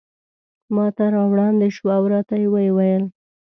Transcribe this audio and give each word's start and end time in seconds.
ماته 0.75 1.05
را 1.13 1.23
وړاندې 1.31 1.67
شوه 1.75 1.93
او 1.99 2.05
راته 2.13 2.35
ویې 2.53 2.69
ویل. 2.75 3.03